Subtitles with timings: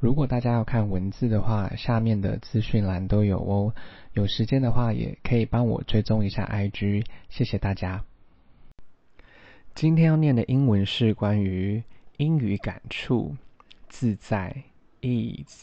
[0.00, 3.74] 如果大家要看文字的话，下面的资讯栏都有哦。
[4.12, 8.04] 有时间的话，也可以帮我追踪一下 IG，谢谢大家。
[9.74, 11.82] 今天要念的英文是关于
[12.16, 13.36] 英语感触，
[13.88, 14.62] 自在
[15.00, 15.62] ease。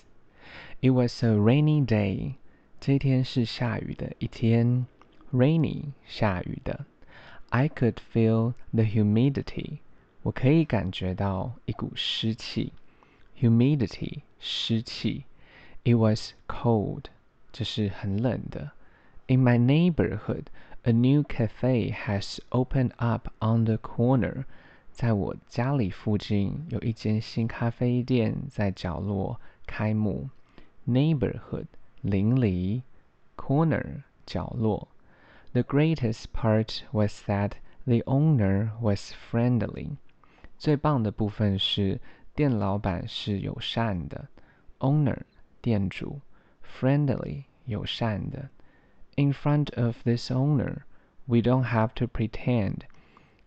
[0.81, 2.33] It was a rainy day。
[2.81, 4.85] 这天是下雨的一天
[5.31, 6.85] ，rainy 下雨的。
[7.49, 9.77] I could feel the humidity。
[10.23, 12.73] 我可以感觉到一股湿气。
[13.38, 15.24] humidity 湿气。
[15.84, 17.04] It was cold，
[17.52, 18.72] 这是很冷的。
[19.26, 20.44] In my neighborhood,
[20.82, 24.44] a new cafe has opened up on the corner。
[24.92, 30.28] 在我家里附近有一间新咖啡店在角落开幕。
[30.86, 31.66] Neighborhood
[32.02, 32.82] 邻里，
[33.36, 34.88] corner 角落。
[35.52, 37.52] The greatest part was that
[37.84, 39.96] the owner was friendly。
[40.58, 42.00] 最棒的部分是
[42.34, 44.28] 店老板是友善的，
[44.78, 45.18] owner
[45.60, 46.20] 店主，
[46.64, 48.48] friendly 友善的。
[49.16, 50.78] In front of this owner,
[51.26, 52.82] we don't have to pretend。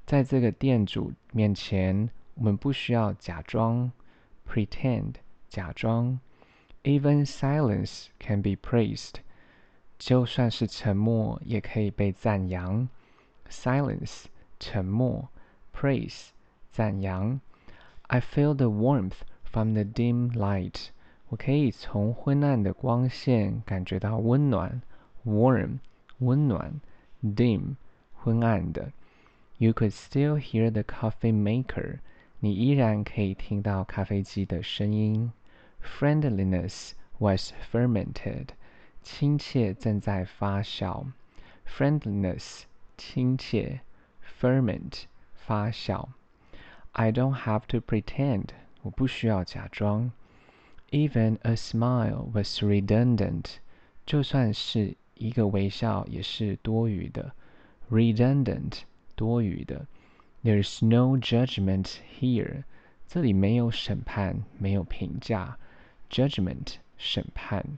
[0.06, 3.92] 在这个店主面前，我们不需要假装，
[4.48, 5.16] pretend
[5.50, 6.20] 假装。
[6.84, 9.16] Even silence can be praised。
[9.98, 12.90] 就算是沉默也可以被赞扬。
[13.50, 14.26] Silence
[14.60, 15.30] 沉默，
[15.74, 16.28] praise
[16.72, 17.40] 赞扬。
[18.08, 20.88] I feel the warmth from the dim light。
[21.30, 24.82] 我可以从昏暗的光线感觉到温暖，
[25.26, 25.80] warm
[26.20, 26.80] 温暖，
[27.24, 27.76] dim
[28.14, 28.92] 昏暗的。
[29.58, 32.00] You could still hear the coffee maker。
[32.40, 35.32] 你依然可以听到咖啡机的声音。
[35.82, 38.50] Friendliness was fermented。
[39.02, 41.08] 亲切正在发酵。
[41.66, 42.64] Friendliness
[42.98, 43.82] 亲切，
[44.40, 46.10] ferment 发酵。
[46.98, 48.50] I don't have to pretend，
[48.84, 50.12] 我不需要假装。
[50.92, 53.56] Even a smile was redundant，
[54.06, 57.34] 就算是一个微笑也是多余的。
[57.90, 58.82] Redundant，
[59.16, 59.88] 多余的。
[60.44, 62.64] There's no judgment here，
[63.08, 65.58] 这里没有审判，没有评价。
[66.12, 67.78] Judgment，审判。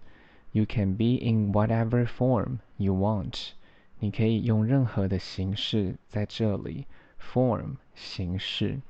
[0.51, 3.51] You can be in whatever form you want，
[3.99, 6.85] 你可以用任何的形式在这里。
[7.21, 8.81] Form，形式。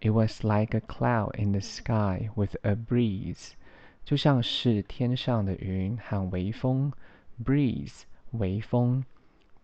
[0.00, 3.52] It was like a cloud in the sky with a breeze，
[4.04, 6.92] 就像是天上的云和微风。
[7.42, 9.04] Breeze，微风。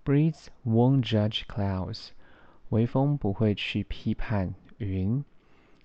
[0.04, 2.08] Breeze won't judge clouds，
[2.70, 5.24] 微风不会去批判云。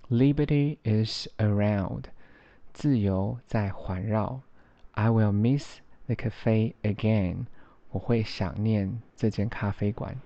[0.08, 2.04] Liberty is around，
[2.72, 4.40] 自由在环绕。
[4.92, 7.46] I will miss the cafe again，
[7.90, 10.16] 我会想念这间咖啡馆。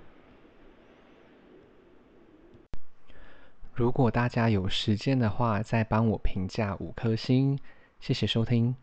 [3.75, 7.59] 如果大家有时间的话，再帮我评价五颗星，
[7.99, 8.73] 谢谢收听。